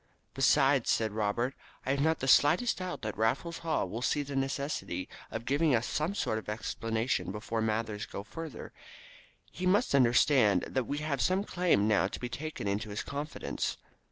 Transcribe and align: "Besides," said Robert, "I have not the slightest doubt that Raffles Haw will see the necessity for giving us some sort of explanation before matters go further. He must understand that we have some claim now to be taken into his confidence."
"Besides," 0.33 0.89
said 0.89 1.11
Robert, 1.11 1.53
"I 1.85 1.91
have 1.91 2.01
not 2.01 2.21
the 2.21 2.27
slightest 2.27 2.79
doubt 2.79 3.03
that 3.03 3.15
Raffles 3.15 3.59
Haw 3.59 3.85
will 3.85 4.01
see 4.01 4.23
the 4.23 4.35
necessity 4.35 5.07
for 5.31 5.37
giving 5.37 5.75
us 5.75 5.85
some 5.85 6.15
sort 6.15 6.39
of 6.39 6.49
explanation 6.49 7.31
before 7.31 7.61
matters 7.61 8.07
go 8.07 8.23
further. 8.23 8.73
He 9.51 9.67
must 9.67 9.93
understand 9.93 10.63
that 10.63 10.87
we 10.87 10.97
have 11.05 11.21
some 11.21 11.43
claim 11.43 11.87
now 11.87 12.07
to 12.07 12.19
be 12.19 12.29
taken 12.29 12.67
into 12.67 12.89
his 12.89 13.03
confidence." 13.03 13.77